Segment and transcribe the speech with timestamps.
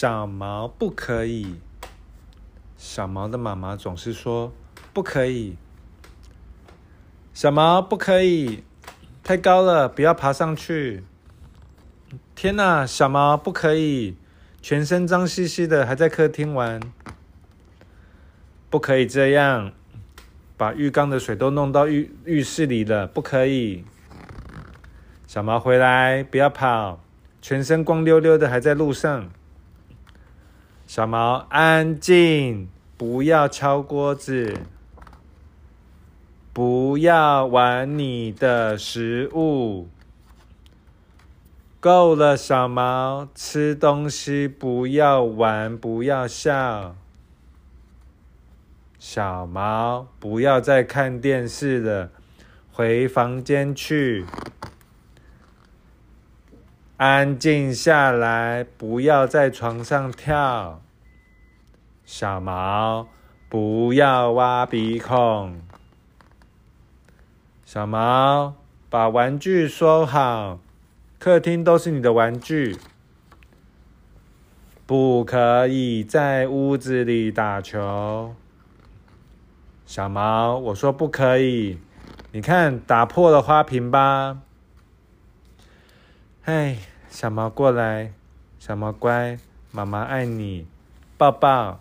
[0.00, 1.56] 小毛不可以。
[2.76, 4.52] 小毛的妈妈总是说
[4.92, 5.56] 不可以。
[7.34, 8.62] 小毛不可以，
[9.24, 11.02] 太高了，不要爬上去。
[12.36, 14.16] 天哪，小毛不可以，
[14.62, 16.80] 全身脏兮兮的，还在客厅玩。
[18.70, 19.72] 不可以这样，
[20.56, 23.84] 把浴缸的水都弄到浴浴室里了，不可以。
[25.26, 27.00] 小毛回来，不要跑，
[27.42, 29.28] 全身光溜溜的，还在路上。
[30.88, 32.66] 小毛安静，
[32.96, 34.56] 不要敲锅子，
[36.54, 39.86] 不要玩你的食物。
[41.78, 46.96] 够了，小毛，吃东西不要玩，不要笑。
[48.98, 52.10] 小毛，不要再看电视了，
[52.72, 54.24] 回房间去。
[56.98, 60.82] 安静下来，不要在床上跳。
[62.04, 63.06] 小毛，
[63.48, 65.60] 不要挖鼻孔。
[67.64, 68.54] 小毛，
[68.90, 70.58] 把玩具收好，
[71.20, 72.76] 客厅都是你的玩具，
[74.84, 78.34] 不可以在屋子里打球。
[79.86, 81.78] 小毛，我说不可以，
[82.32, 84.38] 你看打破了花瓶吧。
[86.48, 86.78] 哎，
[87.10, 88.10] 小毛过来，
[88.58, 89.38] 小毛乖，
[89.70, 90.66] 妈妈爱你，
[91.18, 91.78] 抱抱。